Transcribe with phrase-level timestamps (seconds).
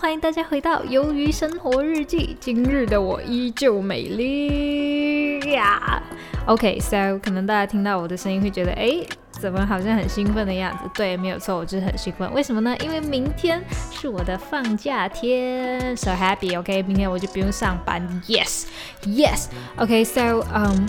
[0.00, 2.34] 欢迎大家回到《鱿鱼生活日记》。
[2.40, 6.02] 今日的我依旧美丽呀。
[6.46, 8.96] OK，so 可能大家听到我的声音会觉得，哎，
[9.30, 10.88] 怎么好像很兴奋的样子？
[10.94, 12.32] 对，没有错，我就是很兴奋。
[12.32, 12.74] 为什么呢？
[12.82, 20.86] 因为明天是我的放假天，so happy，OK，明天我就不用上班，yes，yes，OK，so，嗯。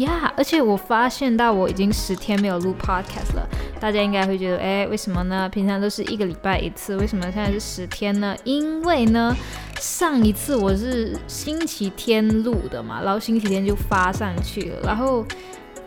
[0.00, 3.48] 呀，而且我发现到我已经十天没有录 podcast 了，
[3.80, 5.48] 大家应该会觉得，哎，为什么呢？
[5.48, 8.36] 平常都是一个礼拜一次，为什么现在是十天呢？
[8.44, 9.34] 因为呢，
[9.80, 15.24] 上一次我是星期天录的嘛，然后星期天就发上去了，然后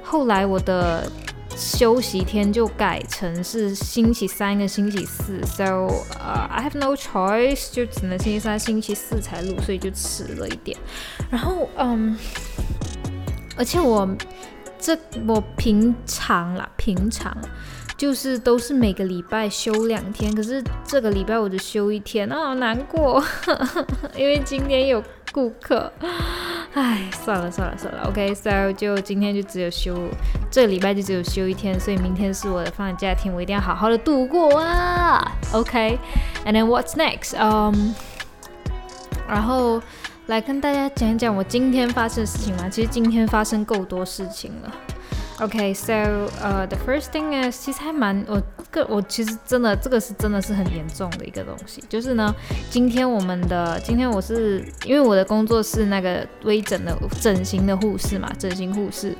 [0.02, 1.10] 后来我的
[1.56, 5.88] 休息天就改成是星期三跟星期四，so
[6.20, 10.78] 呃，I have no choice，就只能星期三、星期四才录，所以就迟了一点。
[11.30, 12.18] 然后，嗯。
[13.56, 14.08] 而且我
[14.80, 17.36] 这我平常啦，平常
[17.96, 23.24] 就是都是每个礼拜休两天，可是这个礼拜我就休一天，啊，好难过，
[24.18, 25.92] 因为今天有顾客，
[26.74, 29.96] 唉，算了算了算了，OK，so 就今天就只有休，
[30.52, 37.38] 这个礼拜就只有休一天，所以明天是我的放假天，我一定要好好的度过啊，OK，and then what's next？
[37.38, 37.96] 嗯，
[39.28, 39.82] 然后。
[40.28, 42.70] 来跟大家讲一讲我今天发生的事情嘛。
[42.70, 44.74] 其实今天发生够多事情了。
[45.42, 45.94] OK，so
[46.42, 48.42] 呃，the first thing is，其实还蛮我
[48.74, 51.82] 个我其实真的这个是真的是很严重的一个东西。
[51.88, 52.34] 就是呢，
[52.70, 59.16] 今天我们的今天我是因为我的工作是那个微整的整形的护士嘛，整形护士。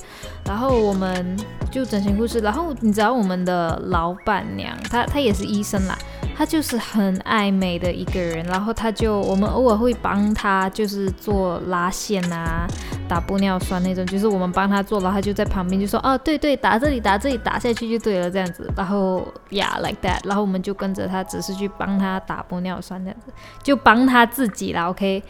[0.46, 1.38] 然后我们
[1.72, 5.98] 就整形护士，然后你知道我们的老板娘，她她也是医生啦。
[6.36, 12.68] 她就是很爱美的一个人，然后她就我们偶尔会帮她，就是做拉线啊，
[13.08, 23.32] 打玻尿酸那种，就是我们帮她做，然后她就在旁边就说，哦，对对，打这里打这里打下去就对了这样子，然后 Yeah, like that，然后我们就跟着他，只是去帮他打玻尿酸这样子，
[23.62, 25.24] 就帮他自己啦，OK。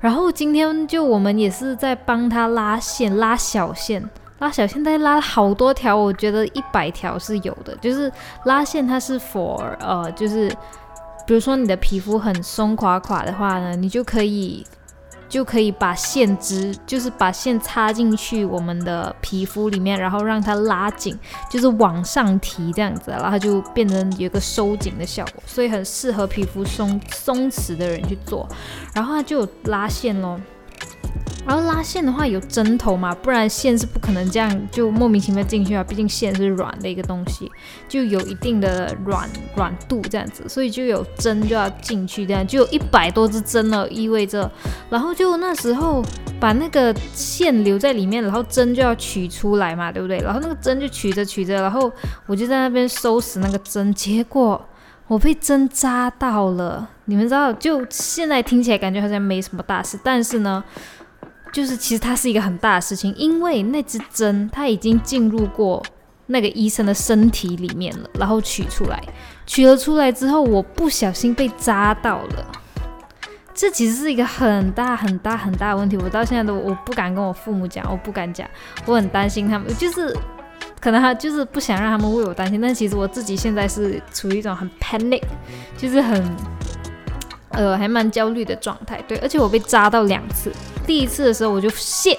[0.00, 4.08] 然后今天就我们也是在帮他拉线，拉小线。
[4.38, 7.76] 拉小线，大概拉了好多条，我觉得一百条是有的。
[7.76, 8.10] 就是
[8.44, 10.48] 拉线，它是 for 呃，就是
[11.26, 14.66] 比如说你的皮肤很松垮垮的话呢，你就可以
[15.30, 21.16] 就可以把线织，就是把线插进去我们的皮肤里面，然后让它拉紧，
[21.48, 28.48] 就是往上提这样子，然后就变成有一个收紧的效果，所以很适合皮肤松松弛的人去做。
[28.92, 30.38] 然后它就有拉线咯。
[31.46, 35.82] 然后拉线的话有针头嘛，不然线是不可能这样就莫名其妙进去啊。
[35.82, 37.50] 毕竟线是软的一个东西，
[37.88, 44.48] 就有一定的软软度这样子，所以就有针就要进去，这样就有一百多支针了，意味着，
[44.90, 46.04] 然后就那时候
[46.38, 50.18] 把那个线留在里面，然后针就要取出来嘛，对不对？
[50.18, 51.90] 然后那个针就取着取着，然后
[52.26, 54.62] 我就在那边收拾那个针，结果
[55.08, 56.88] 我被针扎到了。
[57.06, 60.62] 你们知道，就现在听起来感觉好像没什么大事，但是呢。
[61.52, 65.82] 就是其实它是一个很大的事情，因为那支针它已经进入过
[66.26, 69.02] 那个医生的身体里面了，然后取出来，
[69.46, 72.46] 取了出来之后，我不小心被扎到了。
[73.52, 78.48] 这其实是一个很大很大很大的问题，我到现在都我不敢跟我父母讲，我不敢讲，
[78.86, 80.16] 我很担心他们，就是
[80.80, 85.22] 可能他就是不想让他们为我担心，但其实我自己现在是处于一种很 panic，
[85.76, 86.24] 就是很。
[87.52, 90.52] 呃，还蛮焦虑的状态，对，而且我被扎到两次。
[90.90, 92.18] 第一次的时候我就谢，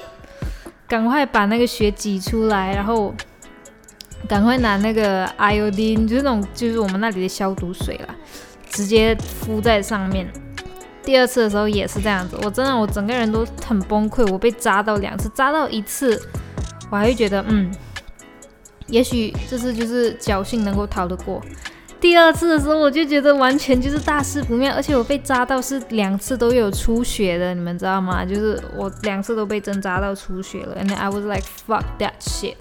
[0.87, 3.13] 赶快把那个血挤出来，然后
[4.29, 8.15] 赶快拿那个 iodin，就是那种就是我们那里的消毒水啦，
[8.69, 10.25] 直接敷在上面。
[11.03, 14.25] 第二次的时候也是这样子，我真的我整个人都很崩溃。
[14.31, 16.17] 我被扎到两次，扎到一次
[16.89, 17.69] 我还会觉得，嗯，
[18.88, 21.41] 也许这次就是侥幸能够逃得过。
[22.01, 28.25] 第二次的时候，我就觉得完全就是大事不妙，而且我被扎到是两次都有出血的，你们知道吗？
[28.25, 32.56] 就是我两次都被针扎到出血了，and I was like fuck that shit。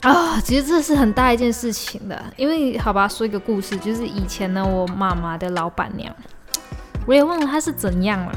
[0.00, 6.14] 啊，其实这是很大一件事情的，因为好吧，说一个故事，就是以前呢，我妈妈的老板娘，
[7.06, 8.32] 我也忘了她是怎样了。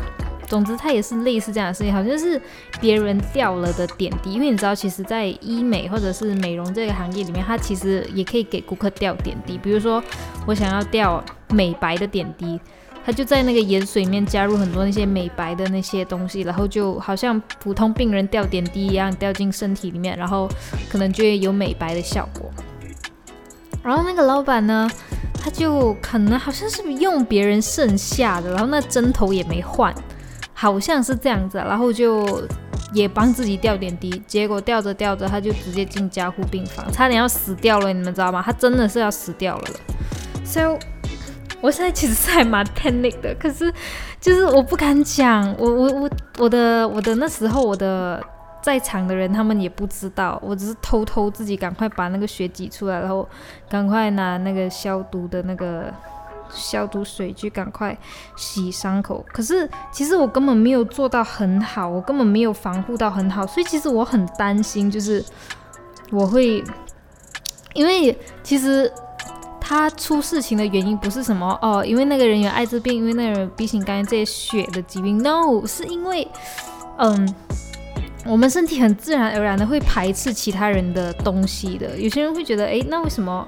[0.49, 2.41] 总之，它也是类似这样的事情，好像是
[2.81, 4.33] 别人掉了的点滴。
[4.33, 9.59] 因为你知道，其实，在医美或者是美容这个行业里面，它其实也可以给顾客掉点滴。
[9.59, 10.03] 比如说，
[10.47, 12.59] 我想要掉美白的点滴，
[13.05, 20.49] 它就在那个盐水里面加入很多那些美白的那些东西，然后就好像普通病人掉点滴一样，掉进身体里面，然后
[20.89, 22.49] 可能就会有美白的效果。
[23.83, 24.89] 然后那个老板呢，
[25.33, 29.93] 他就可能好像是用别人剩下的，然后那针头也没换。
[30.61, 32.45] 好像是这样子，然后就
[32.91, 38.43] 也帮自己吊点滴，结果吊着吊着他就直接进加护病房，差点要死掉了，你们知道吗？
[38.45, 39.63] 他真的是要死掉了。
[40.43, 40.77] So
[41.61, 43.73] 我现在其实是还蛮 panic 的，可是
[44.19, 46.09] 就是我不敢讲，我我我
[46.39, 48.21] 我的我的那时候我的
[48.61, 53.25] 在场的人他们也不知道，我只是偷偷自己赶快把那个血挤出来，然后
[53.69, 55.85] 赶快拿那个消毒的那个
[56.53, 57.97] 消毒水去赶快
[58.35, 59.25] 洗伤口。
[59.31, 65.23] 可是其实我根本没有做到很好，我根本没有防护到很好，所以其实我很担心，就是
[66.11, 66.63] 我会
[67.73, 68.91] 因为其实。
[69.61, 75.21] 他出事情的原因不是什么哦，因为那个人有艾滋病，因为那个人 B 型肝炎这些血的疾病。
[75.21, 76.27] No，是因为，
[76.97, 77.35] 嗯，
[78.29, 81.97] 我们身体很自然而然的会排斥其他人的东西的。
[81.97, 83.47] 有些人会觉得，哎，那为什么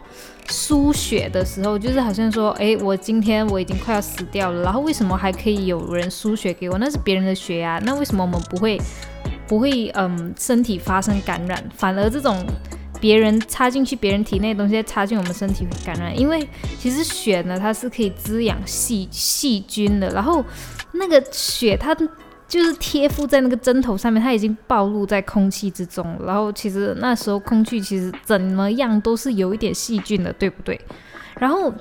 [0.49, 6.79] 输血的时候，就是好像说，哎，我今天我已经快要死掉了，然后为什么还可以有人输血给我？
[6.79, 8.81] 那是别人的血呀，那为什么我们不会
[9.47, 11.63] 不会嗯身体发生感染？
[11.75, 12.43] 反而这种。
[12.99, 16.15] 别人插进去别人体内的东西，插进我们身体会感染。
[16.15, 16.47] 因为
[16.79, 20.07] 其实血呢，它是可以滋养细细菌的。
[20.11, 20.45] 然后
[20.91, 21.97] 那个血，它
[22.51, 26.19] 就是贴附在那个针头上面，它已经暴露在空气之中。
[26.25, 30.77] 然后其实那时候空气其实怎么样都是有一点细菌的，对不对？
[31.39, 31.71] 然后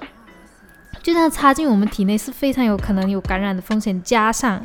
[1.03, 4.65] 就这样插进我们体内是非常有可能有感染的风险，加上。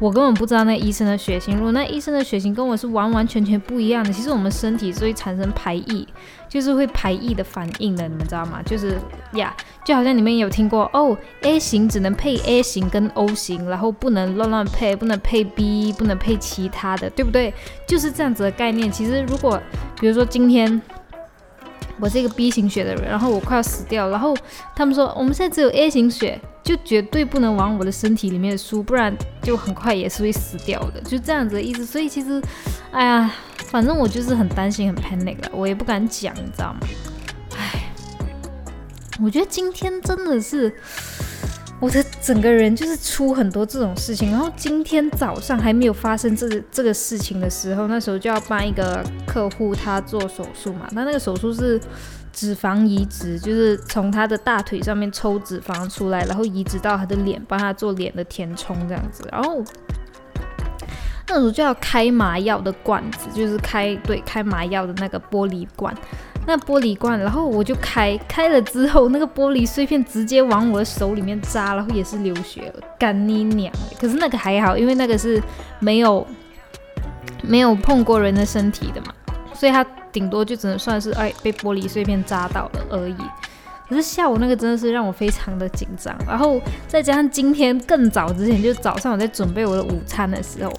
[0.00, 6.08] 我根本不知道那医生的血型，如果那医生的血型跟我是完完全全不一样的，其实我们身体是会产生排异，
[6.48, 8.62] 就是会排异的反应的，你们知道吗？
[8.64, 8.98] 就是
[9.34, 9.54] 呀，
[9.84, 17.52] 就好像你们有听过哦，A 型只能配 A 型跟 O 型，然后不能乱乱配，不能配 B，不能配其他的，对不对？
[17.86, 18.90] 就是这样子的概念。
[18.90, 19.60] 其实如果
[20.00, 20.80] 比如说今天。
[22.00, 24.34] 我是一个 B 型血的人，然后我快要死掉，然后
[24.74, 31.84] 他们说我们现在只有 A 型血，就绝对不能往我的身体里面输，不然就很快也是会死掉的，就这样子的意思。
[31.84, 32.40] 所以其实，
[32.90, 33.30] 哎呀，
[33.66, 36.80] 反正我就是很担心，很 panic 了，我也不敢讲，你知道吗？
[37.58, 37.92] 哎，
[39.22, 40.74] 我觉得今天真的是。
[41.80, 51.80] 我的整个人就是出很多这种事情，然后今天早上还没有发生这这个事情的时候，那时候就要帮一个客户他做手术嘛，他那个手术是
[52.34, 59.64] 脂肪移植，就是从他的大腿上面抽脂肪出来，然后移植到他的脸，帮他做脸的填充这样子，然后
[61.28, 65.96] 那时候就要开麻药的管子，就是开对开麻药的那个玻璃管。
[66.46, 73.72] 那玻璃罐，然后我就开开了之后，那个玻璃碎片直接往我的手里面扎，然后也是流血了，干你娘！
[74.00, 75.40] 可是那个还好，因为那个是
[75.78, 76.26] 没有
[77.42, 79.14] 没有碰过人的身体的嘛，
[79.54, 83.16] 所以它顶多就只能算是哎被玻璃碎片扎到了而已。
[83.88, 90.72] 可是下午那个真的是让我非常的紧张，然后再加上今天更早之前，就早上我在准备我的午餐的时候。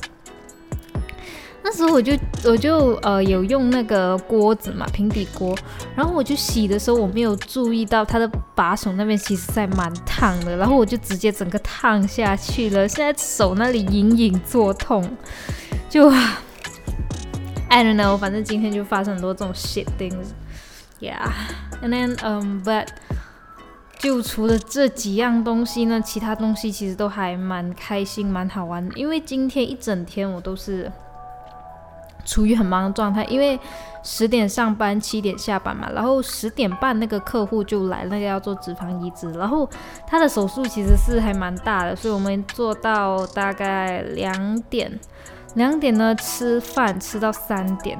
[1.63, 5.55] 那时候我就我就呃有用那个锅子嘛平底锅，
[5.95, 15.07] 然后我就洗的时候我没有注意到它的把手那边其实在蛮烫的，然后我就直接整个烫下去了，现在手那里隐隐作痛，
[15.87, 16.09] 就
[17.69, 22.87] I don't know，反正今天就发生很多这种 shit things，yeah，and then um but
[23.99, 30.91] 就除了这几样东西呢，其他东西其实都还蛮开心蛮好玩，因为今天一整天我都是。
[32.25, 33.59] 处于很忙的状态，因为
[34.03, 39.69] 十点上班，七点下班嘛，然后十点半那个客户就来，那个要做脂肪移植，然后
[40.07, 44.99] 他的手术其实是还蛮大的，所以我们做到大概两点，
[45.55, 47.99] 两点呢吃饭吃到三点，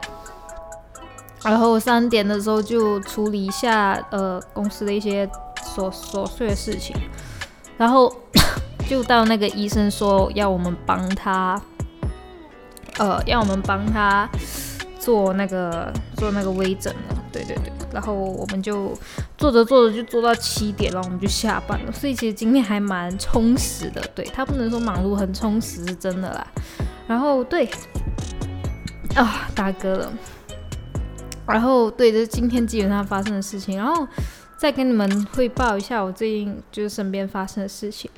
[1.44, 5.28] 然后三点的时候就处理一下呃公司的一些
[5.76, 6.96] 琐琐碎的事情，
[7.78, 8.12] 然后
[8.90, 11.62] 就到那个医生说要我们帮他。
[12.98, 14.30] 呃，要我们帮他
[15.00, 18.94] 做那个做那个微整了，对对对，然后我们就
[19.38, 21.92] 做着做着就做到七点了，我们就下班了。
[21.92, 26.46] 所以其实今天还蛮充实的，对他不能说忙碌，很充实是真的啦。
[27.08, 27.68] 然后对，
[29.16, 30.14] 啊，大哥了。
[31.48, 34.08] 然后对，这是今天基本上发生的事情，然后
[34.58, 38.10] 再跟你们汇报一下我最近就是身边发生的事情。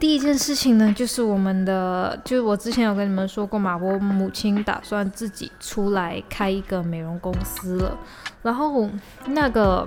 [0.00, 7.98] 第一件事情呢，就是我们的，就是我之前有跟你们说过嘛，我母亲打算自己出来开一个美容公司了，
[8.42, 8.88] 然后
[9.26, 9.84] 那个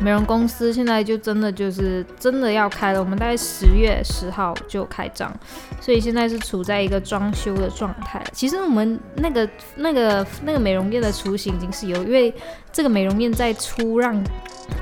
[0.00, 5.32] 美容公司现在就真的就是真的要开了，我们大概十月十号就开张，
[5.80, 8.20] 所以现在是处在一个装修的状态。
[8.32, 12.34] 其实我们那个那个那个美容院的雏形已经是有，因为
[12.72, 14.20] 这个美容院在出让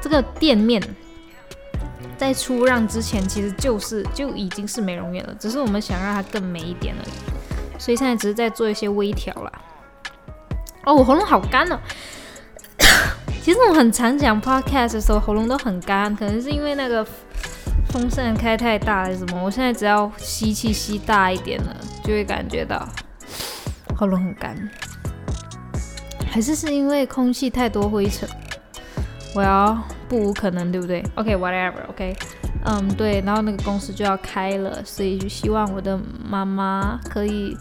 [0.01, 0.83] 这个店面。
[2.19, 9.53] 在出让之前，其实就是就已经是美容院了，只是我们想让它更美一点而已，所以现在只是在做一些微调啦。
[10.85, 11.79] 哦，我喉咙好干哦。
[13.43, 17.07] 其实我很常讲 podcast 的时候喉咙都很干，可能是因为那个
[17.91, 19.43] 风扇开太大还是什么。
[19.43, 22.87] 我现在只要吸气吸大一点了，就会感觉到
[23.97, 24.57] 喉咙很干。
[26.31, 28.29] 还是是因为空气太多灰尘？
[29.39, 32.17] 我要不无可能，对不对？OK，whatever，OK。
[32.65, 33.23] 嗯，对。
[33.25, 35.97] 然后那个公司就要开了，所以就希望我的
[36.29, 37.57] 妈妈可以。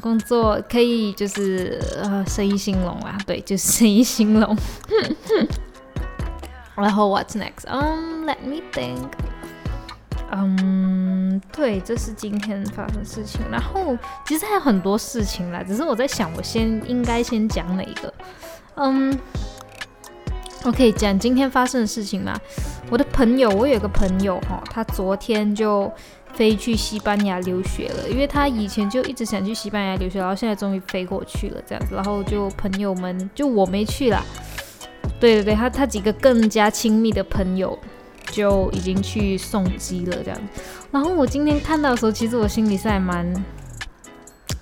[0.00, 4.54] 工作可以就是呃生意兴隆啊，对，就是生意兴隆。
[6.76, 7.64] 然后 What's next?
[7.66, 9.08] Um, let me think.
[10.30, 13.40] 嗯，对，这是今天发生事情。
[13.50, 18.12] 然后其实还有很多事情啦，只是我在想，我先应该先讲哪一个？
[18.74, 19.18] 嗯
[20.64, 22.38] ，OK，讲今天发生的事情嘛。
[22.90, 25.90] 我的朋友，我有个朋友哈，他昨天就。
[26.34, 34.20] 飞去西班牙留学了，因为他以前就一直想去西班牙留学，然后现在终于飞过去了，这样子，然后就朋友们就我没去啦。
[35.20, 37.78] 对对对，他他几个更加亲密的朋友
[38.32, 40.40] 就已经去送机了，这样。
[40.90, 43.32] 然后我今天看到的时候，其实我心里是还蛮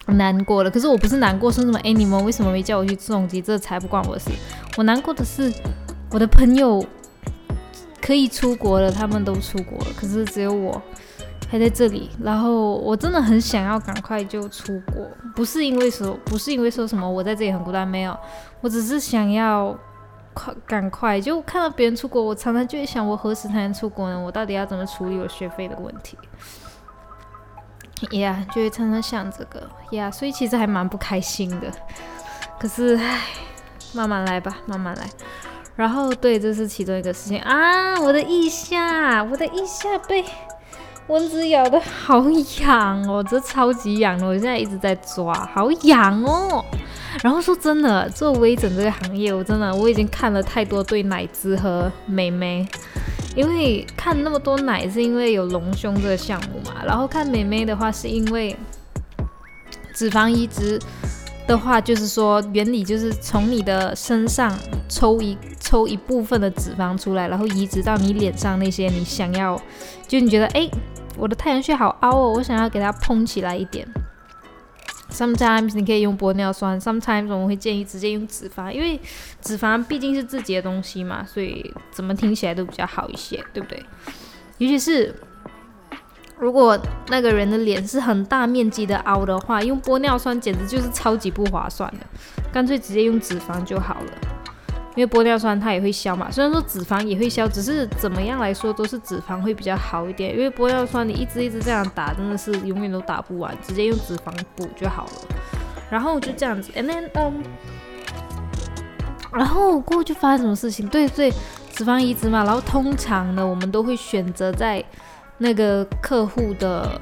[0.09, 3.41] 难过的，可是我不是难过，说什么哎你们为什么没叫我去送机？
[3.41, 4.29] 这才不关我的事。
[4.77, 5.51] 我难过的是
[6.12, 6.85] 我的朋友
[8.00, 10.81] 可以出国了，他们都出国了，可是只有我。
[11.50, 18.19] 还在这里，然后我真的很想要赶快就出国，不是因为说，不是因为说什么我在这里很孤单，没有，
[18.62, 19.78] 我只是想要
[20.33, 24.19] 快赶快就看到别人出国，我常常就会想，我何时才能出国呢？
[24.19, 26.16] 我到底要怎么处理我学费的问题
[28.12, 31.71] 呀就会常常想这个呀所以其实还蛮不开心的。
[32.59, 33.21] 可是，唉，
[33.92, 35.07] 慢慢来吧，慢慢来。
[35.76, 40.25] 然后，对，这是其中一个事情啊，我的腋下，我的腋下被。
[41.09, 42.25] 蚊子咬的好
[42.61, 46.64] 痒哦，这超级痒的，我现在一直在抓，好痒哦。
[47.25, 52.67] 然后说真的，做微整这个行业，我真的我已经看了太多对奶汁和美眉，
[53.35, 58.57] 因为看那么多奶是因为有隆胸这个项目嘛，然后看美眉的话是因为
[59.93, 60.79] 脂肪移植
[61.49, 64.57] 的话，就是说原理就是从你的身上
[64.88, 69.59] 抽一抽一部分的脂肪出来，然后移植到你脸上那些你想要，
[70.07, 70.69] 就你觉得哎。
[71.19, 73.87] 我的太阳穴好凹哦，我想要给它蓬起来一点。
[75.11, 78.99] Sometimes 你可以用玻尿酸，Sometimes 我们会建议直接用脂肪，因为
[79.42, 83.85] 脂肪毕竟是自己的东西嘛，所以怎么听起来都比较好一些，对不对？
[84.57, 85.14] 尤其是
[86.38, 92.07] 如果那个人的脸是很大面积的凹的话，用玻尿酸简直就是超级不划算的，
[92.50, 94.11] 干脆直接用脂肪就好了。
[94.95, 100.37] 因为玻尿酸它也会消嘛，虽然说脂肪也会消，只是怎么样来说都是脂肪会比较好一点。
[100.37, 105.13] 因为玻尿酸你一直一直这样打，真的是永远都打不完，直接用脂肪补就好了。
[105.89, 107.43] 然后就这样子，and then um，
[109.33, 110.87] 然后过后就发生什么事情？
[110.89, 111.33] 对对，
[111.75, 112.45] 脂肪移植嘛。
[112.45, 114.85] 然后通常呢，我们都会选择在
[115.39, 117.01] 那个客户的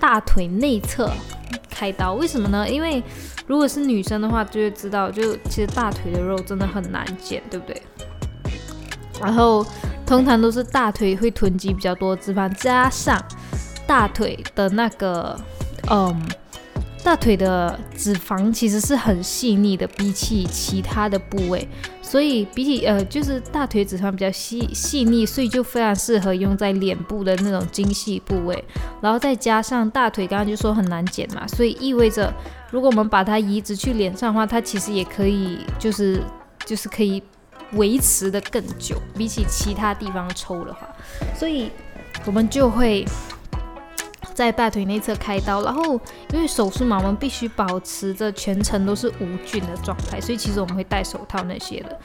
[0.00, 1.10] 大腿内侧
[1.70, 2.68] 开刀，为什么呢？
[2.68, 3.02] 因为
[3.50, 7.82] 如果是女生的话，就会知道，就其实大腿的肉真的很难减，对不对？
[9.20, 9.66] 然后
[10.06, 13.20] 通常都是大腿会囤积比较多脂肪，加上
[13.88, 15.36] 大腿的那个，
[15.90, 16.16] 嗯，
[17.02, 21.66] 大腿的脂肪其实是很细腻的，比起其他的部位。
[22.00, 28.64] 所以比起呃，就是大腿脂肪比较细细腻，所以就非常适合用在脸部的那种精细部位。
[29.00, 32.32] 然后再加上大腿刚刚就说很难减嘛，所以意味着
[32.70, 36.22] 如果我们把它移植去脸上的话，它其实也可以就是
[36.64, 37.22] 就是可以
[37.72, 40.88] 维持的更久，比起其他地方抽的话，
[41.36, 41.70] 所以
[42.24, 43.04] 我们就会。
[44.32, 46.00] 在大腿内侧开刀，然后
[46.32, 52.00] 因为手术嘛，我们必须保持着全程都是无菌的状态，所以其实我们会戴手套那些的。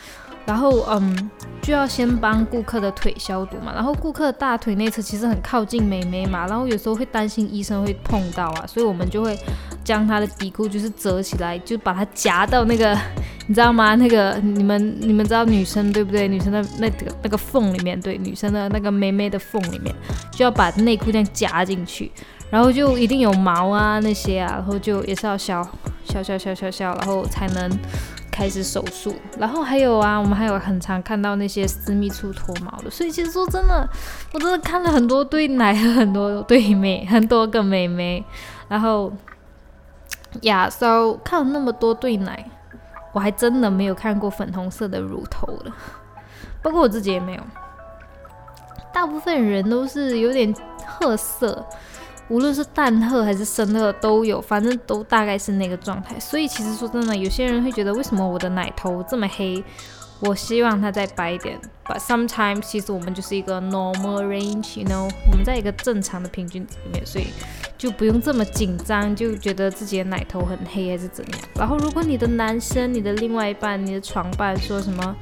[0.46, 1.30] 然后嗯，
[1.62, 3.74] 就要先帮顾客的腿消毒嘛。
[3.74, 9.38] 然后顾客大腿内侧其实很靠近美眉嘛，然后有时候会担心医生会碰到啊，所以我们就会
[9.84, 12.98] 将她的底裤就是折起来，就把它夹到那个，
[13.48, 13.96] 你知道吗？
[13.96, 16.28] 那个你们你们知道女生对不对？
[16.28, 19.94] 女生的那个那个缝里面，对女生的那个妹妹的缝里面，
[20.32, 22.12] 就要把内裤这样夹进去。
[22.52, 25.68] 然后就一定有毛啊那些啊，然后就也是要削
[26.06, 27.70] 削削削削削，然后才能
[28.36, 29.16] 开始手术。
[29.40, 32.90] 然后还有啊，我们还有很常看到那些私密处脱毛的。
[32.90, 33.90] 所以其实说真的，
[34.34, 38.22] 我真的看了很多对奶和很多对妹，很多个妹妹。
[38.68, 39.10] 然后
[40.42, 42.46] 亚洲看了那么多对奶，
[43.14, 45.72] 我还真的没有看过粉红色的乳头的，
[46.62, 47.42] 包括我自己也没有。
[48.92, 50.54] 大部分人都是有点
[50.86, 51.66] 褐色。
[52.28, 56.20] 无论是淡褐还是深褐都有，反正都大概是那个状态。
[56.20, 59.64] 所以其实说真的，有些人会觉得为什么我的奶头这么黑？
[60.22, 61.60] 我希望它再白一点。
[61.84, 67.28] But sometimes 其实我们就是一个 normal range，you know，我们在一个正常的平均里面，所以
[67.78, 71.40] 就不用这么紧张，就觉得自己的奶头很黑还是怎样。
[71.56, 75.16] 然后如果你的男生、你的另外一半、你的床伴说什么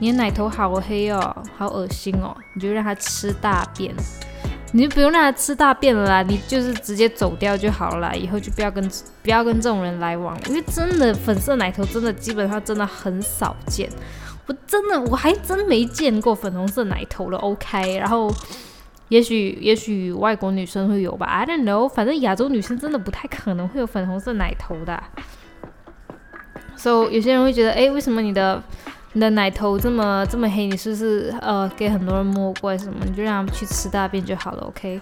[0.00, 3.94] 你的奶头好黑哦，好恶心哦，你就让他吃大便。
[4.72, 8.88] 你就不用让他吃大便了啦，你就是直接走掉就好了啦，以后就不要跟
[9.22, 13.88] 不要跟这种人来往，因为真的粉色奶头真的基本上真的很少见，
[14.46, 18.32] 我真的我还真没见过粉红色奶头了，OK，然后
[19.08, 25.02] 也许也许外国女生会有吧，I don't know，反正亚洲女生真的不太可能会有粉红色奶头的
[26.76, 28.62] ，So 有些人会觉得，哎，为什么你的？
[29.12, 33.04] 你的奶头这么这么黑，你是不是呃给很多人摸过什么？
[33.04, 35.00] 你就让他们去吃大便就好了，OK？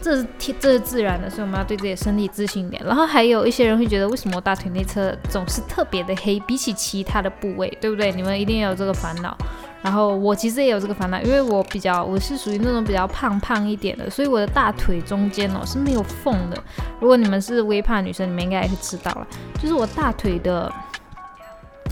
[0.00, 2.80] 这是天，这是自然的，所以我们要对自己的身体自信一点。
[2.84, 8.12] 然后还有一些人会觉得，为什么我大腿内侧总是特别的黑，比起其他的部位，对不对？
[8.12, 9.36] 你们一定有这个烦恼。
[9.80, 16.62] 然后我其实也有这个烦恼，因为我比较我是属于那种比较胖胖一点的，所以我的大腿中间哦是没有缝的。
[17.00, 19.26] 如果你们是微胖女生，你们应该也是知道了，
[19.60, 20.70] 就是我大腿的。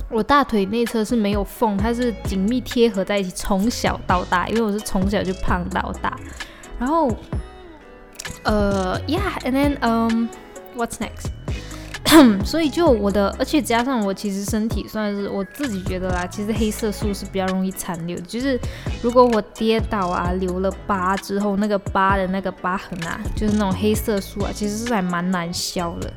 [0.08, 6.16] 我大腿内侧是没有缝，它是紧密贴合在一起，从小到大，因为我是从小就胖到大。
[6.78, 7.10] 然后，
[8.44, 10.28] 呃，Yeah，and then，嗯
[10.76, 11.30] ，What's next？
[12.46, 18.58] 所以就我的，而且加上我其实身体算是我自己觉得啦，其实黑色素是比较容易残留，就是
[19.02, 26.12] 如果我跌倒啊，留了疤之后，那个疤的那个疤痕啊，就是那种黑色素啊，其实是还蛮难消的。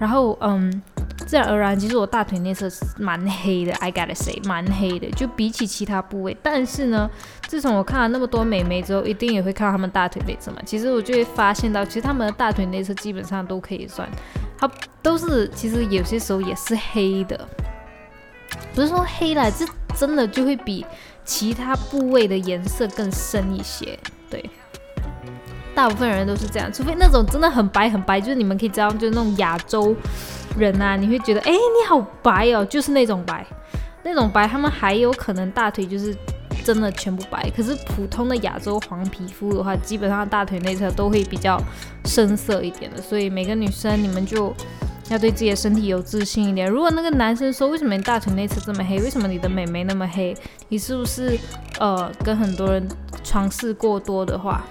[0.00, 0.82] 然后，嗯。
[1.26, 6.34] 自然而然，其实我大腿内侧是蛮黑的，I gotta say，蛮黑的，就比起其他部位。
[6.42, 7.08] 但是呢，
[7.46, 10.56] 自从我看了那么多美眉之后，一定也会看到她们大腿内侧嘛。
[10.64, 14.08] 其实我就会发现到，其实她们的大腿内侧基本上都可以算，
[14.58, 14.68] 它
[15.02, 17.46] 都是其实有些时候也是黑的，
[18.74, 20.84] 不是说黑了，这真的就会比
[21.22, 23.96] 其他部位的颜色更深一些。
[24.30, 24.42] 对，
[25.80, 29.96] 大部分人都是这样，除非那种真的很白很白，就是你们可以知道，就是那种亚洲。
[30.58, 33.46] 人啊，你会觉得，哎，你好白哦，就是那种白，
[34.02, 36.14] 那种白，他们还有可能大腿就是
[36.64, 37.48] 真的全部白。
[37.56, 41.56] 可是普通的亚洲黄皮肤的话，基本上大腿内侧都会比较
[42.04, 43.00] 深色一点的。
[43.00, 44.52] 所以每个女生，你们就
[45.08, 46.68] 要对自己的身体有自信一点。
[46.68, 48.98] 如果那个男生说，为什么你大腿内侧这么黑？
[49.00, 50.36] 为什么你的美眉那么黑？
[50.68, 51.38] 你是不是
[51.78, 52.86] 呃跟很多人
[53.22, 54.64] 尝试过多的话？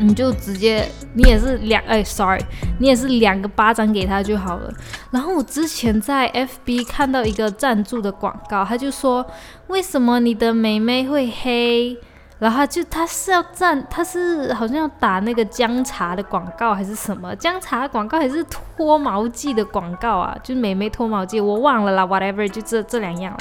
[0.00, 2.40] 你就直接，你也是两哎，sorry，
[2.78, 4.70] 你也是两个巴掌给他就好了。
[5.10, 9.24] 然后我之前在 FB 看到一个赞助的广告，他就说
[9.68, 11.96] 为什么你的美眉会黑？
[12.38, 20.36] 然后就他是要赞，他是好像要打那个姜茶的广告还是什么姜茶广告还是脱毛剂的广告啊？
[20.42, 23.38] 就美眉脱毛剂，我忘了啦，whatever，就这这两样了。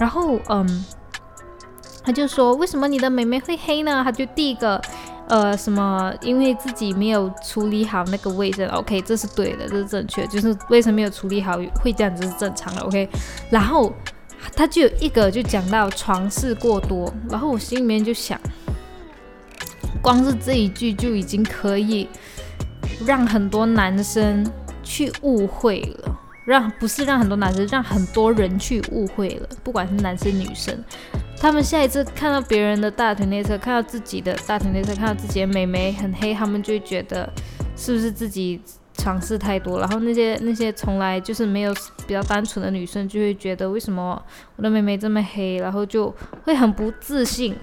[0.00, 0.84] 然后嗯，
[2.02, 4.02] 他就说为什么你的美眉会黑呢？
[4.04, 4.82] 他就第一个。
[5.28, 6.14] 呃，什么？
[6.20, 13.08] 因为自己没有处理好那个卫生，OK，这是对的，这是正确，就是卫生没有处理好会这样子是正常的，OK。
[13.50, 13.92] 然后
[14.54, 18.40] 他就有一个就讲到床事过多，然后我心里面就想，
[20.00, 22.08] 光是这一句就已经可以
[23.04, 24.48] 让很多男生
[24.84, 30.78] 去误会了，让不是让很多男生，让很多人去误会了，不管是男生女生。
[31.46, 37.32] 他们下一次看到别人的大腿内侧，看到自己的大腿内侧，看到自己的美眉很黑，他们就会觉得
[37.76, 38.60] 是不是自己
[38.94, 39.78] 尝试太多。
[39.78, 41.72] 然后那些那些从来就是没有
[42.04, 44.20] 比较单纯的女生，就会觉得为什么
[44.56, 47.56] 我的美眉这么黑，然后就会很不自信。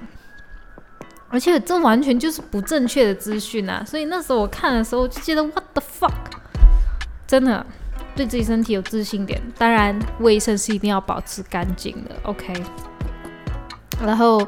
[1.27, 3.83] 而且这完全就是不正确的资讯啊！
[3.85, 6.13] 所以那时候我看的时候我就觉得 What the fuck！
[7.27, 7.65] 真的
[8.15, 12.15] 对自己身体有自信点，当然卫生是一定要保持干净的。
[12.23, 12.53] OK。
[14.01, 14.41] 然后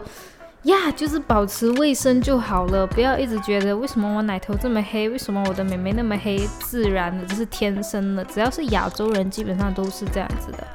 [0.63, 10.65] 呀，就是保持卫生就好了，不要一直觉得为什么我奶头这么黑，为什么我的妹妹那么黑，自然的这是天生的，只要是亚洲人基本上都是这样子的。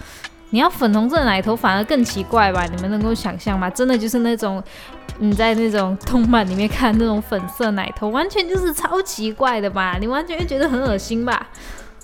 [0.51, 2.65] 你要粉红色奶头反而更奇怪吧？
[2.67, 3.69] 你们能够想象吗？
[3.69, 4.63] 真的就是那种
[5.19, 9.97] 你在那种动漫里面看那种粉色奶头，完全就是超奇怪的吧？
[10.01, 11.49] 你完全会觉得很恶心吧？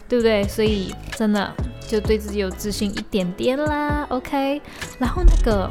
[0.09, 0.43] 对不对？
[0.45, 1.53] 所以真的
[1.87, 4.61] 就对自己有自信一点点啦，OK。
[4.99, 5.71] 然后那个。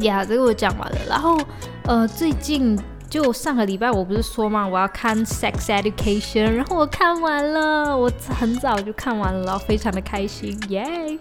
[0.00, 0.98] 呀，这个我讲完了。
[1.08, 1.38] 然后，
[1.84, 2.78] 呃，最近
[3.08, 4.66] 就上个礼拜，我不是说嘛？
[4.66, 11.18] 我要看《Sex Education》，然后我看完了，我很早就看完了，然后非常的开心，耶！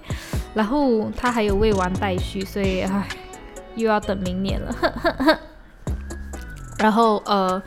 [0.53, 3.07] 然后他还有未完待续，所以唉，
[3.75, 5.39] 又要等明年了。
[6.79, 7.61] 然后，呃。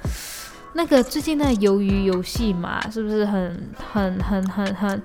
[0.78, 5.02] 那个最近那鱿鱼游戏嘛，是不是很很很很很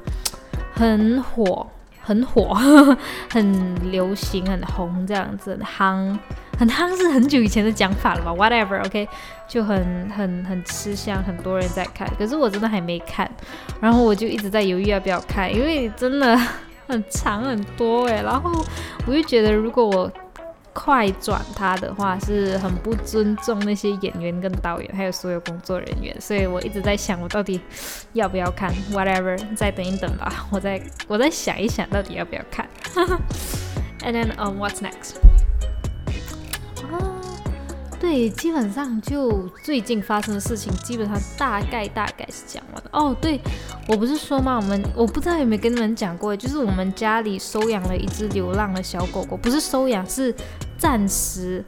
[0.74, 1.66] 很火，
[2.02, 2.54] 很火，
[3.32, 6.18] 很流行，很红这样子，夯，
[6.58, 9.08] 很夯是很久以前的讲法了吧？Whatever，OK，
[9.48, 13.30] 就很很很吃香，很多人在看，可是我真的还没看，
[13.80, 16.38] 然后我就一直在犹豫要不要看，因为真的
[16.88, 18.52] 很长很多诶，然后
[19.06, 20.12] 我就觉得如果我。
[20.74, 27.60] 快转他的话是很不尊重那些演员跟导演，还有所有工作人员，所以我一直在想，我到底
[28.14, 32.68] 要不要看？Whatever，再等一等吧，我再我再想一想，到底要不要看。
[34.04, 35.18] And then, um, what's next?
[38.02, 42.90] 对，基本上就最近发生的事情，基本上大概大概是讲完了。
[42.92, 43.40] 哦，对，
[43.88, 44.56] 我不是说吗？
[44.56, 50.34] 我们我不知道有没有跟你们讲过，就是我们家里收养了一只流浪的小狗狗，不是收养，是
[50.80, 51.64] 暂时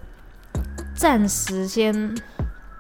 [0.96, 2.18] 暂时先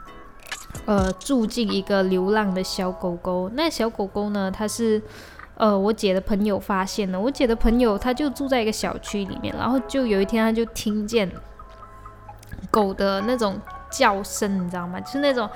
[0.86, 3.52] 呃住进一个流浪的小狗狗。
[3.54, 5.00] 那小狗狗呢，它是
[5.58, 7.20] 呃我姐的朋友发现的。
[7.20, 11.32] 我姐的朋友他就住在一个小区里面，然后就有一天他就听见。
[12.70, 13.60] 狗的那种
[13.92, 15.00] 叫声，你知道吗？
[15.00, 15.50] 就是那种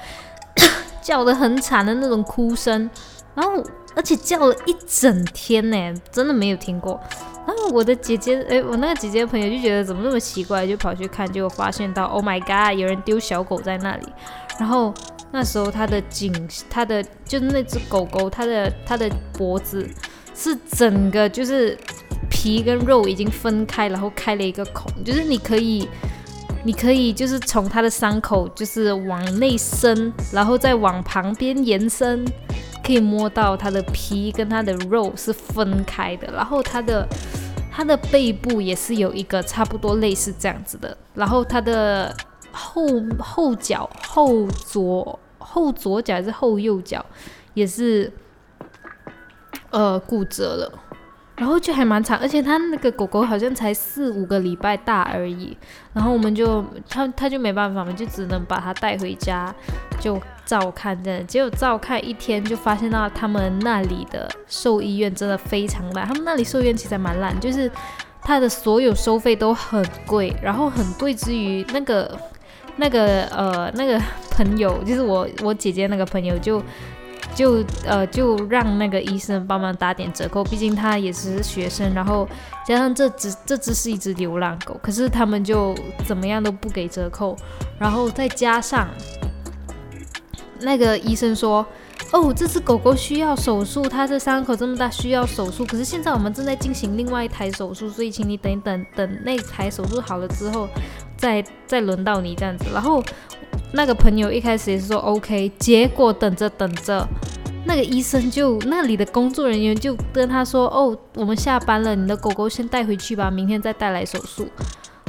[1.02, 2.90] 叫的很惨的那种哭声，
[3.34, 3.64] 然后
[3.96, 7.00] 而且叫了一整天呢，真的没有听过。
[7.46, 14.08] 然后我的姐姐，哎，我那个姐姐的朋友就觉得怎么那么奇怪，就跑去看，结果发现到，Oh my god，有人丢小狗在那里。
[14.60, 14.94] 然后
[15.32, 16.34] 那时候它的颈，
[16.70, 19.88] 它的就是那只狗狗，它的它的脖子
[20.36, 21.78] 是整个就是
[22.30, 25.88] 皮跟肉已经分开，然后开了一个孔，就是你可以。
[26.68, 32.26] 你可以就是从它的伤口就是往内伸，然后再往旁边延伸，
[32.84, 37.08] 可以摸到它的皮跟它的肉是分开的，然后它的
[37.72, 42.14] 它的背部也是有一个差不多类似这样子的，然后它的
[42.52, 42.82] 后
[43.18, 47.06] 后脚后左后左脚还是后右脚
[47.54, 48.12] 也是
[49.70, 50.80] 呃骨折了。
[51.38, 55.56] 然后就还蛮惨，而且它那个狗狗好像才四五个礼拜大而已，
[55.94, 59.54] 然后我们就他他就没办法嘛，就只能把它带回家
[60.00, 67.72] 就照看的，结果照看一天就发现到他们那里的兽医院真的非常烂，他们那里兽医院其实蛮烂，就是
[68.24, 72.20] 它的所有收费都很贵，然后很贵之余，那个
[72.78, 76.60] 那个呃那个朋友就是我我姐姐那个朋友就。
[77.38, 82.28] 就呃就让那个医生帮忙打点折扣，毕竟他也是学生，然后
[82.66, 87.38] 加上这只这只是一只流浪狗，可是他们就怎么样都不给折扣，
[87.78, 88.90] 然后再加上
[90.62, 91.64] 那个医生说，
[92.12, 100.68] 哦这只狗狗需要手术，它的伤口这么大需要手术，可是现在我们正在进行另外一台手术，所以请你等一等，等那台手术好了之后
[101.16, 103.04] 再再轮到你这样子，然后。
[103.74, 107.08] 那个朋友一开始也是说 OK，结果等着等着，
[107.66, 114.48] 那个医生就那里的工作人员就跟他说：“哦，我们下班了，你的狗狗先带回去吧，明天再带来手术。”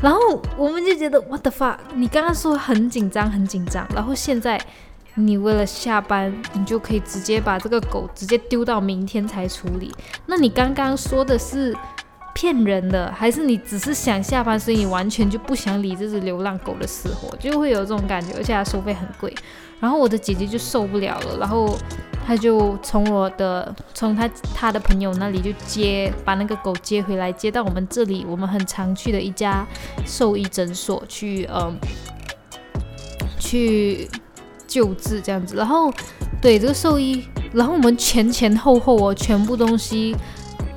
[0.03, 0.21] 然后
[0.57, 1.77] 我们就觉得 What the fuck？
[1.95, 4.61] 你刚刚说很紧张，很紧张，然后现在
[5.15, 9.93] 你为了下班，你就可以直接把这个狗直接丢到明天才处理？
[10.27, 11.75] 那你刚刚说的是？
[12.39, 19.35] 骗人的，还是你只是想下班，所以你完全就不想理这只流浪狗的死活，就会有这种感觉，而且它收费很贵。
[19.81, 21.77] 然后我的姐姐就受不了了，然后
[22.25, 29.67] 她就从我的从她她的朋友那里就接把那个狗接回来，接到我们这里，我们很常去的一家
[30.07, 31.77] 兽医诊所去，嗯，
[33.41, 34.09] 去
[34.69, 35.57] 救治这样子。
[35.57, 35.93] 然后
[36.41, 40.15] 对这个兽医，然后我们前前后后哦，全部东西。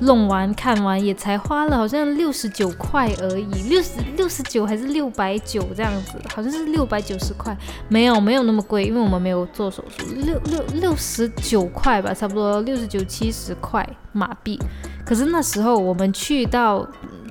[0.02, 7.56] 弄完看完也才花了好像六十九块而已，六十六十九还是六百九这样子，好像是六百九十块，
[7.88, 14.58] 没有没有那么贵，因为我们没有做手术，六六六十九块吧，差不多六十九七十块马币。
[15.04, 16.86] 可是那时候我们去到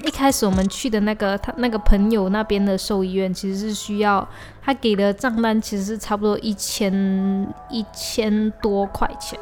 [0.05, 4.27] 一开始我们去的那个他那个朋友那边的兽医院，其实是需要
[4.61, 6.93] 他给的账单其实是差不多一千
[7.69, 9.39] 一千多块钱。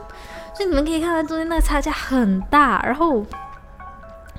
[0.60, 3.26] 所以你们可以看到中间那个差价很大，然后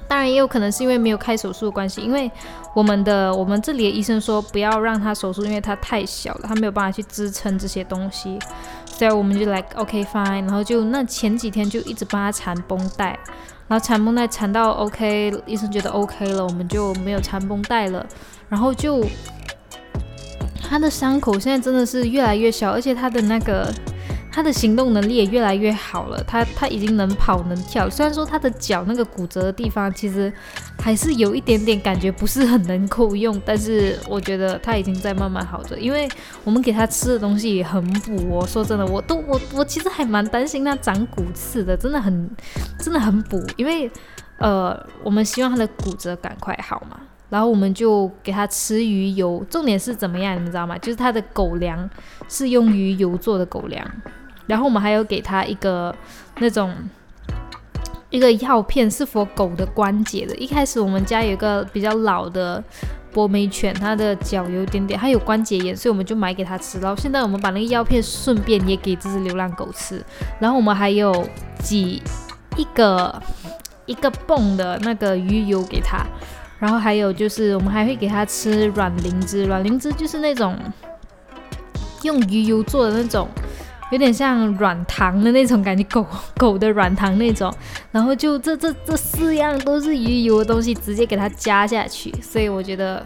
[0.07, 2.31] 当然也有可能是因为没有开手术的关系，因为
[2.75, 8.39] 我们的我们这里的医生说不要让他手术，因为他太小了，他没有办法去支撑这些东西，
[8.85, 13.19] 所以我们就 like OK fine，然后就那前几天就一直帮他缠绷带，
[13.67, 18.05] 然后缠绷带缠到 OK，医生觉得 OK 了，我们就没有缠绷带了，
[18.51, 19.03] 然后就
[20.69, 23.73] 他的伤口现在真的是越来越小，而且他的那个。
[24.33, 27.91] 他的行动能力也越来越好了，他他已经能跑能跳。
[27.91, 30.33] 虽然说他的脚那个骨折的地方，其实
[30.79, 36.09] 还是有一点点感觉不是很能够用，但是我觉得它已经在慢慢好着，因为
[36.45, 38.47] 我们给它吃的东西也很补哦。
[38.47, 42.31] 说真的，我都我我其实还蛮担心它长骨刺的，真的很
[42.79, 43.91] 真的很补，因为
[44.39, 50.79] 呃我们希望它的骨折赶快好嘛，然后我们就给它吃鱼油，重点是怎么样，你们知道吗？
[50.79, 51.89] 就是它的狗粮
[52.29, 53.85] 是用鱼油做的狗粮，
[54.51, 55.95] 然后我们还有给它一个
[56.39, 56.75] 那种。
[58.11, 60.35] 一个药片是否狗的关节的。
[60.35, 62.61] 一开始我们家有一个比较老的
[63.13, 66.81] 波美犬，它的脚有点点，它有关节炎，所以我们就买给它吃。
[66.81, 70.05] 然后现在我们把那个药片顺便也给这只流浪狗吃。
[70.41, 71.25] 然后我们还有
[71.61, 72.03] 挤
[72.57, 73.23] 一个
[73.87, 76.05] 一个泵的那个鱼油给它。
[76.59, 80.59] 然后还有就是我们还会给它吃软灵芝，软灵芝就是那种
[82.03, 83.29] 用鱼油做的那种。
[83.91, 87.53] 有点像软糖的那种感觉，狗狗的软糖那种，
[87.91, 93.05] 然后就这这这四样都是鱼油的东西，直接给它加下去，所以我觉得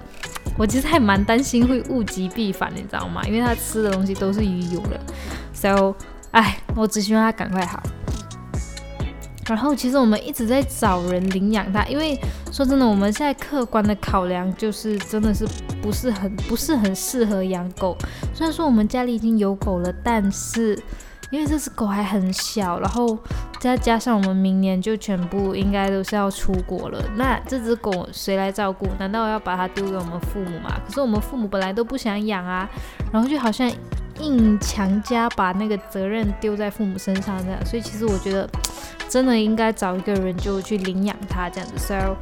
[0.56, 3.22] 我其实还蛮担心会物极必反，你知道吗？
[3.26, 5.00] 因为它吃的东西都是鱼油的
[5.52, 5.94] ，so，
[6.30, 7.82] 哎，我只希望它赶快好。
[9.48, 12.18] 然后其实我们一直在找人领养它，因为
[12.50, 15.46] 说真的，我们现在客观的考量就是真的是
[15.82, 17.96] 不是很不是很适合养狗。
[18.32, 20.78] 虽然说我们家里已经有狗了，但是
[21.30, 23.18] 因为这只狗还很小，然后
[23.60, 28.86] 再加上我们明年就全部应该都是要出国了，那这只狗谁来照顾？
[28.98, 30.80] 难道要把它丢给我们父母吗？
[30.86, 32.68] 可是我们父母本来都不想养啊，
[33.12, 33.70] 然后就好像
[34.20, 38.48] 硬强加把那个责任丢在父母身上这样，所以其实我觉得。
[39.06, 42.16] 真的应该找一个人就去领养它这样子，so，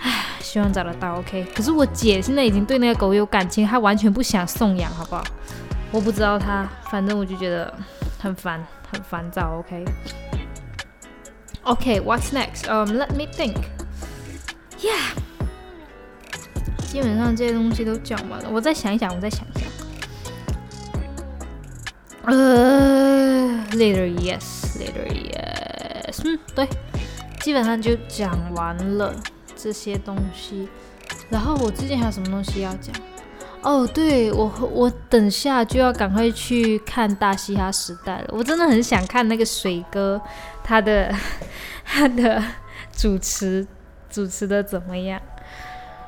[0.00, 1.44] 唉，希望找得到，OK。
[1.54, 5.22] 可是我姐现在已经对那个狗有感情，她完全不想送养，好不好？
[5.90, 7.74] 我不知道她，反正我就觉得
[8.18, 9.84] 很烦，很烦躁，OK。
[11.64, 13.56] OK，what's next？Um，let me think。
[14.80, 15.12] Yeah，
[16.86, 19.44] 基本上这些东西都讲完了，我再想一想，我再想。
[22.26, 26.22] 呃，later yes，later yes。
[26.24, 26.68] 嗯，对，
[27.40, 29.14] 基本上就讲完了
[29.54, 30.68] 这些东西。
[31.30, 32.94] 然后我最近还有什么东西要讲？
[33.62, 38.28] 哦，对我我等下就要赶快去看《大嘻哈时代》了。
[38.32, 40.20] 我真的很想看那个水哥
[40.62, 41.12] 他的
[41.84, 42.42] 他的
[42.92, 43.66] 主持
[44.10, 45.20] 主持的怎么样。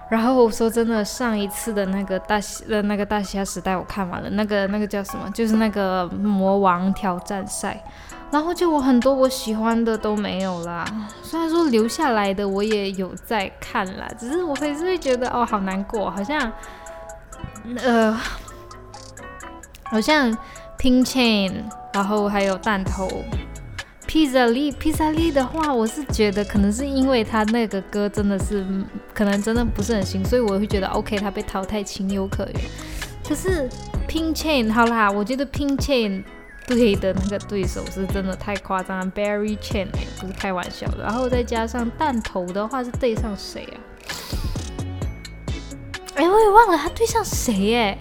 [0.08, 5.30] 然后我说真的，上一次的那个大西的那个《大嘻哈时代》我看完了，那个那个叫什么？
[5.32, 7.82] 就是那个魔王挑战赛。
[8.30, 10.84] 然后就我很多我喜欢的都没有啦，
[11.22, 16.52] 虽然说留下来的我也有在看啦，只是我还是会觉得哦好难过，好像
[17.82, 18.14] 呃
[19.84, 20.30] 好像
[20.78, 23.08] Pin Chain，然后还有弹头
[24.08, 28.66] ，Pizza 丽，Piza 丽的话，我是觉得可能是因为他那个歌真的是
[29.14, 32.62] 可能真的不是很行，所以我会觉得 OK 他被淘汰情有可原。
[33.28, 33.68] 可是
[34.08, 36.24] Pin Chain 好啦，我觉得 Pin Chain。
[36.66, 41.02] 对的那个对手是真的太夸张了，Barry Chain 哎，不是开玩笑的。
[41.02, 43.80] 然后再加上弹头的话是对上谁啊？
[46.16, 47.98] 哎，我也忘了他对上谁哎。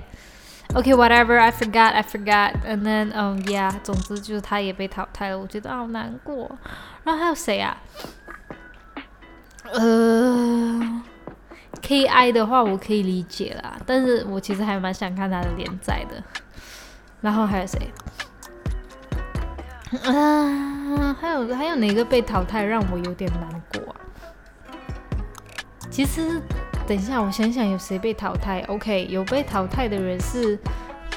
[0.76, 6.52] OK，whatever，I forgot，I forgot，and then um yeah，总之就是他也被淘汰了，我觉得好难过。
[7.04, 7.78] 然后还有谁啊？
[9.74, 11.04] 呃
[11.82, 16.24] ，KI 的话我可以理解啦，但是我其实还蛮想看他的连载的。
[17.22, 17.92] 然后还有谁？
[20.04, 23.96] 啊，还有还有哪个被淘汰让我有点难过啊？
[25.90, 26.42] 其实，
[26.88, 28.64] 等一下我想想有谁被淘汰。
[28.68, 30.58] OK，有被淘汰的人是，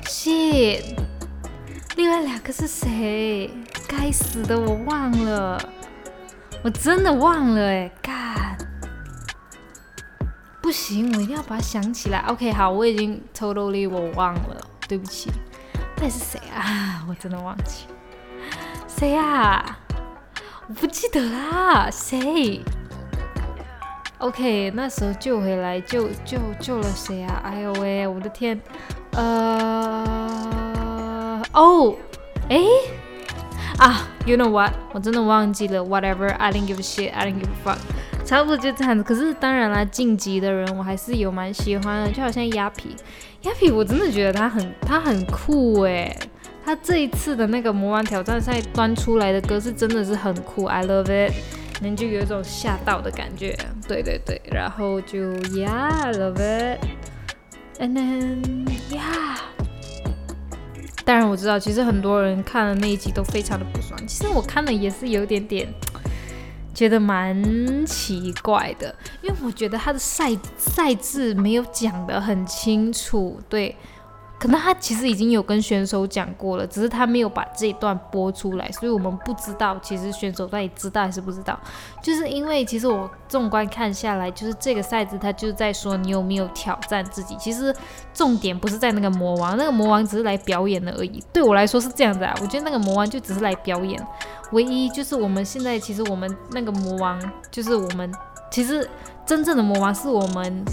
[0.05, 0.97] ？shit，
[1.97, 3.51] 另外两个是谁？
[3.89, 5.61] 该死的，我忘了，
[6.63, 8.57] 我真的忘了哎，干，
[10.63, 12.21] 不行，我一定要把它想起来。
[12.29, 14.57] OK，好，我已经 totally 我忘了，
[14.89, 15.31] 对不起。
[15.97, 17.05] 那是谁啊？
[17.11, 17.87] 我真的忘记
[18.89, 19.79] 谁呀？
[20.69, 21.91] 我不记得啦。
[21.91, 22.61] 谁
[24.23, 27.43] ？OK，那时候救回来救救救了谁啊？
[27.45, 28.61] 哎呦喂，我的天！
[29.17, 30.47] 呃，
[31.53, 31.93] 哦，
[32.49, 32.61] 哎
[33.79, 34.75] 啊，You know what？
[34.93, 37.79] 我真的忘记了，Whatever，I didn't give a shit，I didn't give a fuck，
[38.25, 39.03] 差不多就这样子。
[39.03, 42.95] 可是当然啦，晋级的人我还是有蛮喜欢的，就好像鸭皮，
[43.43, 46.17] 鸭皮我真的觉得他很他很酷诶。
[46.65, 51.33] 他这一次的那个魔王挑战赛端出来的歌是真的是很酷，I love it，
[51.83, 55.19] 可能就有一种吓到的感觉，对对对，然后就
[55.49, 59.39] Yeah，I love it，and then Yeah。
[61.05, 63.99] 当然我知道，其实很多人看了那一集都非常的不爽。
[64.07, 65.75] 其实我看了也是有点点
[66.73, 73.75] 觉得蛮奇怪的，因为我觉得他的赛赛制没有讲得很清楚，对。
[74.43, 81.57] 可能他其实已经有跟选手讲过了，只是他没有把这一段播出来，所以我们不知道其实选手到底知道还是不知道。
[82.03, 87.37] 就是因为其实我纵观看下来，就是这个赛制他就是在说你有没有挑战自己。
[87.37, 87.73] 其实
[88.13, 91.23] 重点不是在那个魔王，那个魔王只是来表演的而已。
[91.33, 94.05] 对我来说是这样子啊，我觉得那个魔王就只是来表演。
[94.51, 97.17] 唯一就是我们现在其实我们那个魔王
[97.49, 98.13] 就是我们
[98.53, 98.89] 其实
[99.27, 100.65] 真正的魔王是我们。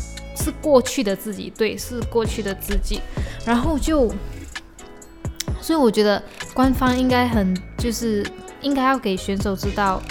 [0.42, 3.02] 是过去的自己，对，是过去的自己，
[3.46, 4.08] 然后就，
[5.60, 8.26] 所以我觉得官方应该很，就是
[8.62, 10.02] 应该要给选手知道，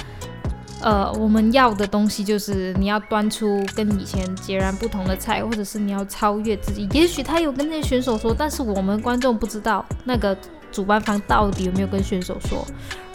[0.83, 6.87] 呃，我们要的东西就是你要端出跟以前截然不同的菜，或者是你要超越自己。
[6.93, 10.37] 也许他有跟那些选手说，但是我们观众不知道那个
[10.71, 12.63] 主办方到底有没有跟选手说，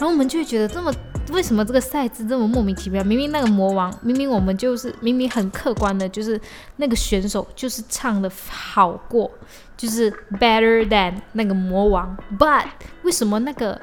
[0.00, 0.92] 后我们就会觉得这么。
[1.32, 3.02] 为什么这个赛制这么莫名其妙？
[3.02, 6.40] 明明那个魔王，明明我们就是明明很客观的，就是
[6.76, 9.30] 那个选手就是唱的好过，
[9.76, 12.16] 就是 better than 那个魔王。
[12.38, 12.66] But
[13.02, 13.80] 为什么那个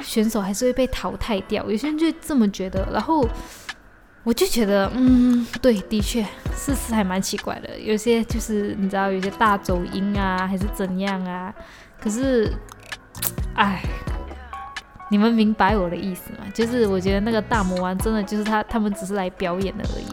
[0.00, 1.70] 选手还是会被淘汰掉？
[1.70, 2.86] 有些人就这么觉得。
[2.92, 3.26] 然后
[4.24, 6.22] 我就觉得，嗯，对，的确，
[6.56, 7.78] 事实还蛮奇怪的。
[7.78, 11.54] 有些就是你知道，有些大走音啊，还是怎样啊？
[12.00, 12.52] 可是，
[13.54, 13.82] 哎。
[15.10, 16.38] 你们明白我的意思吗？
[16.54, 20.06] 就是我觉得那个大魔王真的就是他，他们只是来表演的而已。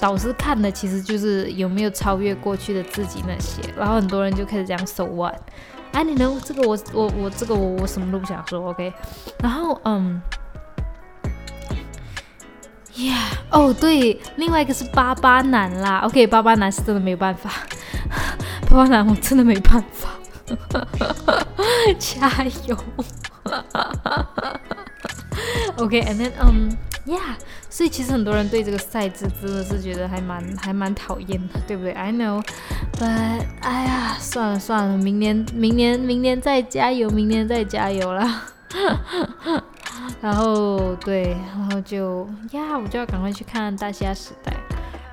[0.00, 3.60] 导师看的其实就是有没有超越过去的自己那些。
[3.76, 5.34] 然后很多人就开始讲 So what？
[5.92, 8.92] 哎，你能这个我我我这个我我什么都不想说，OK？
[9.40, 10.20] 然后嗯
[12.94, 13.16] ，Yeah，
[13.50, 16.26] 哦对，另外一个是巴巴男啦，OK？
[16.28, 17.50] 巴巴男是真的没有办法，
[18.70, 20.10] 巴巴男我真的没办法，
[21.98, 22.30] 加
[22.66, 22.76] 油
[25.78, 26.68] OK，and then um
[27.06, 27.34] yeah，
[27.70, 38.42] 所以其实很多人对这个赛制真的是觉得还蛮还蛮讨厌的，对不对？I know，but 哎呀，算了算了，明年明年明年再加油，明年再加油啦。
[40.20, 44.52] 然后对，然后就呀，我就要赶快去看《大虾时代》。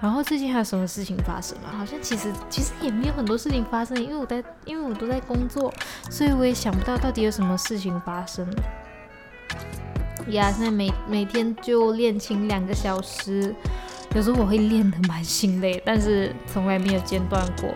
[0.01, 1.69] 然后最近还有什么事情发生吗？
[1.77, 5.73] 好像其实其实也没有很多事情发生，因为我在因为我都在工作，
[6.09, 8.45] 所以我也想不到到底有什么事情发生。
[10.29, 13.53] 呀，现在每每天就练琴两个小时，
[14.15, 17.69] 有时候我会练得蛮心累，但是从来没有间断过。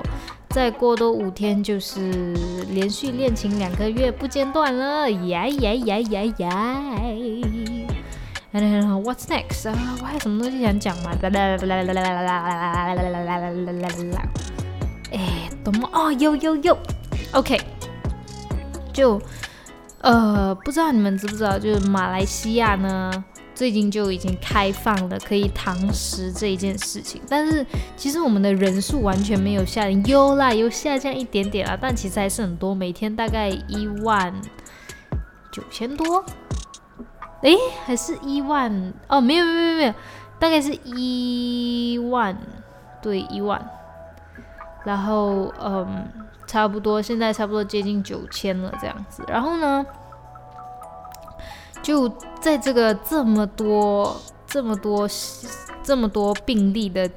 [0.49, 2.34] 再过多五天就是
[2.71, 6.91] 连续练琴两个月不间断了，呀呀呀呀呀！
[8.51, 9.77] 然后 What's next 啊？
[10.01, 11.12] 我还有什么东西想讲吗？
[11.21, 14.27] 啦啦啦啦啦啦啦啦啦啦啦啦啦啦！
[15.12, 15.88] 哎，懂吗？
[15.93, 16.75] 哦，有有有
[17.34, 17.62] ，OK。
[18.91, 19.21] 就
[20.01, 23.12] 呃，不知道你们知不知道，就是马来西亚呢，
[23.53, 27.21] 最近就已经开放了可以堂食这一件事情。
[27.27, 27.65] 但是
[27.97, 34.33] 其实我们的人数完全没有下降，有啦，有下降一点点啦，但其实还是很多，每天大概一万
[35.51, 36.23] 九千多。
[37.41, 39.93] 诶，还是一万哦，没有没有没有没有，
[40.39, 42.38] 大概是一万，
[43.01, 43.65] 对一万，
[44.83, 46.05] 然后嗯，
[46.49, 49.85] 差不多现在差不多接近九千了这样子，然后呢，
[51.83, 52.09] 就
[52.41, 55.07] 在这个这么多这么多
[55.83, 57.07] 这么多病例的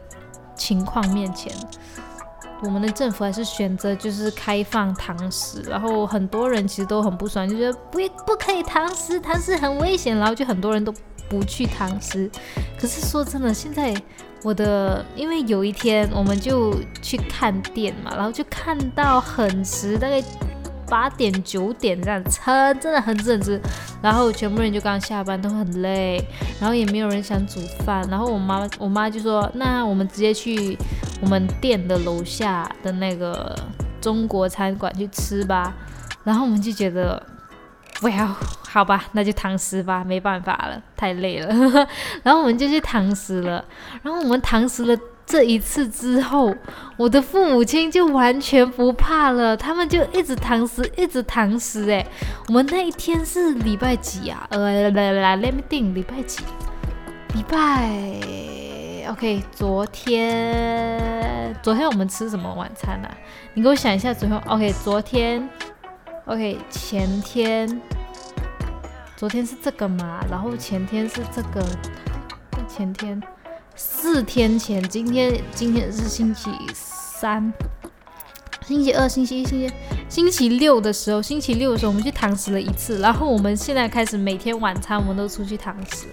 [0.55, 1.51] 情况面前。
[2.62, 10.95] 我们的政府还是选择就是开放堂食，然后很多人其实都很不爽，就觉得不不可以堂食，堂食很危险，然后就很多人都
[11.31, 12.31] 不去堂食。
[12.79, 13.95] 可是说真的，现在
[14.43, 20.23] 我的，因为有一天我们就去看店嘛，然后就看到很迟，大概。
[20.90, 23.59] 八点九点这样撑，真的很迟很迟。
[24.03, 26.23] 然后全部人就刚下班，都很累，
[26.61, 28.07] 然后也没有人想煮饭。
[28.11, 30.77] 然后我妈我妈就说：“那我们直接去
[31.23, 33.59] 我们店的楼下的那个
[34.03, 35.75] 中国餐馆去吃吧。”
[36.25, 37.23] 然后我们就觉得，
[38.03, 38.27] 不要，
[38.69, 41.87] 好吧，那就堂食吧，没办法了，太累了。
[42.25, 43.65] 然后我们就去堂食了。
[44.03, 46.53] 然后我们堂食了这一次之后，
[46.96, 51.88] 我的父母亲就完全不怕了，他们就一直堂食，一直堂食。
[51.92, 52.05] 哎，
[52.48, 54.48] 我们那一天是礼拜几啊？
[54.50, 56.42] 呃，来来，Let me 定礼拜几？
[57.35, 57.88] 礼拜
[59.09, 63.09] OK，昨天昨天我们吃什么晚餐啊？
[63.55, 65.48] 你给我想一下，昨天 OK，昨天
[66.33, 67.79] OK，前天
[69.19, 70.25] 昨天是这个嘛？
[70.31, 71.63] 然后前天是这个，
[72.67, 73.23] 前天。
[73.77, 77.53] 四天前，今天今天是星期三，
[78.67, 79.75] 星期二、星期一、星期
[80.09, 86.07] 星期六的时候，星期六的时候我们去堂食了一次，然后我们现在开始每天晚餐我们都出去堂食，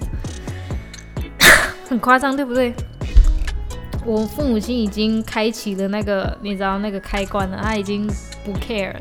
[1.88, 2.74] 很夸张对不对？
[4.06, 8.06] 我父母亲已经开启了那个你知道那个开关了，他已经
[8.44, 9.00] 不 care 了。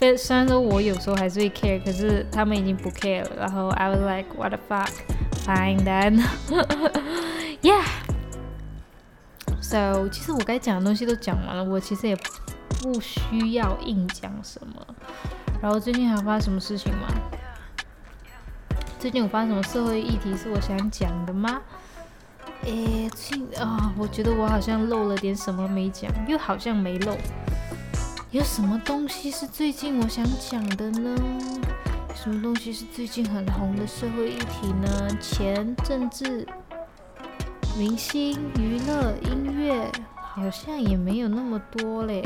[0.00, 3.36] 虽虽然说我有时候还是会 care，可是他们已经不 care 了。
[3.36, 6.24] 然后 I was like what the fuck，fine then。
[7.60, 7.84] Yeah.
[9.60, 12.16] So，其实我该讲的东西都讲完了，我其实也
[12.80, 14.86] 不需要硬讲什么。
[15.60, 17.06] 然后最近还发生什么事情吗？
[18.98, 21.60] 最近有发生什么社会议题是我想讲的吗？
[22.62, 27.14] 诶，最近啊，我觉得我好像漏了点什么没讲，又好像没漏。
[28.32, 31.16] 有什么东西是最近我想讲的呢？
[32.14, 35.08] 什么东西是最近很红的社会议题呢？
[35.20, 36.46] 钱、政治。
[37.76, 42.22] 明星、娱乐、音乐好像也没有那么多嘞。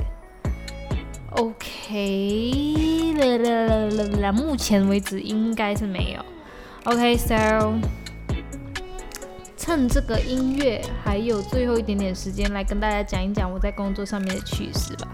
[1.30, 6.22] OK，啦啦啦啦，目前为止应该是没有。
[6.84, 7.80] OK，So，
[9.56, 15.08] 趁这个音乐还有最后一点点时间，来跟大家讲一讲我在工作上面的趣事吧。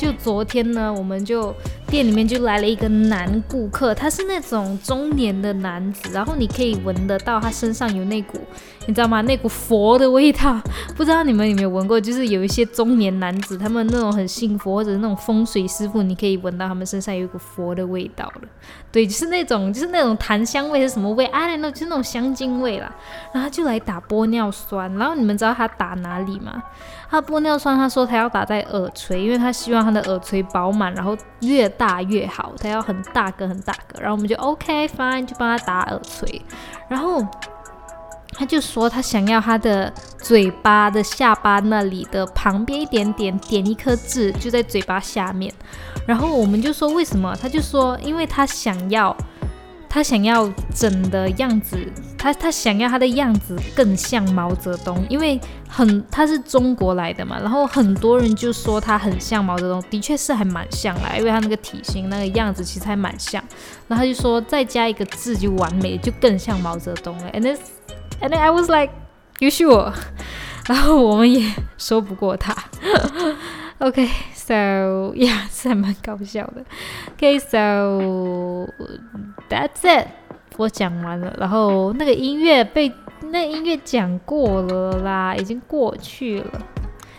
[0.00, 1.54] 就昨天呢，我们就
[1.90, 8.38] 店里面就来了一个男顾客，他是那种中年的男子，然后你可以闻得到他身上有那股，
[8.86, 9.20] 你知道吗？
[9.22, 10.60] 那股佛的味道。
[10.96, 12.00] 不知道你们有没有闻过？
[12.00, 18.48] 就是有一些中年男子，他们那种很信佛或者那种风水师傅，你可以闻到他们身上有一股佛的味道了。
[18.92, 22.94] 对，就是那种，就是那种檀香味是什么味？I don't know，就是那种香精味啦。
[23.32, 26.62] 然后他就来打玻尿酸，然后你们知道他打哪里吗？
[27.08, 33.98] 他玻尿酸，他说他要打在耳垂，因为他希望他的耳垂饱满，然后越大越好，他要很大个很大个。
[34.00, 36.42] 然后我们就 OK fine，就帮他打耳垂。
[36.88, 37.26] 然后
[38.32, 45.50] 他就说他想要他的嘴巴的下巴那里的旁边一点点点一颗痣，就在嘴巴下面。
[46.06, 47.34] 然后我们就说为什么？
[47.40, 49.16] 他就说因为他想要。
[49.92, 51.76] 他想要整的样子，
[52.16, 55.38] 他他想要他的样子更像毛泽东，因为
[55.68, 63.42] 很他是中国来的嘛，然后很多人就说他很像毛泽东，的确是还蛮像啦，因为他那个体型那个样子其实还蛮像，
[63.88, 67.30] 然后他就说再加一个字就完美，就更像毛泽东了。
[67.32, 67.58] And then
[68.20, 68.92] and I was like,
[69.40, 69.92] you sure？
[70.68, 72.56] 然后我们也说不过他。
[73.78, 74.08] OK
[74.50, 76.64] So，yeah， 是还蛮搞笑的。
[77.12, 78.66] OK，so
[79.48, 80.08] that's it，
[80.56, 81.32] 我讲完了。
[81.38, 82.92] 然后那个音乐被
[83.30, 86.60] 那音乐讲过了啦，已经过去了。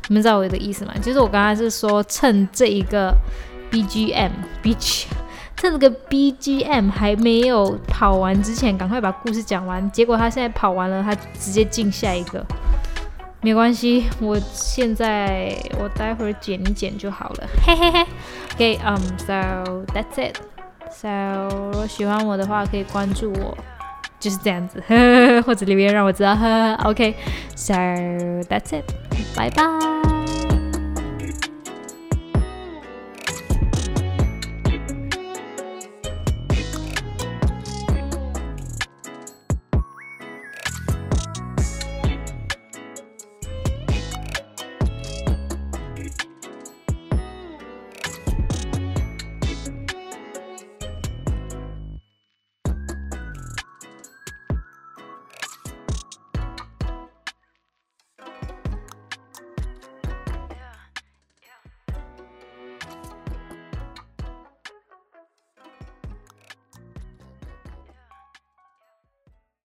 [0.09, 0.93] 你们知道我的意思吗？
[1.01, 3.15] 就是我刚才是说趁这一个
[3.71, 5.05] BGM，BG，
[5.55, 9.89] 趁这个 BGM 还没有跑完之前，赶快把故事讲完。
[9.91, 12.45] 结果他现在跑完了，他直接进下一个。
[13.42, 18.06] 没关系，我现在我待会儿剪一剪就好了，嘿嘿嘿。
[18.54, 20.36] OK，um，so that's it。
[20.92, 21.10] So
[21.72, 23.58] 如果喜欢我的话，可以关注我，
[24.20, 24.84] 就是这样子，
[25.46, 26.34] 或者留言让我知道。
[26.86, 28.86] OK，So that's it，
[29.36, 30.11] 拜拜。